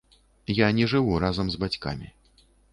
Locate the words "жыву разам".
0.95-1.47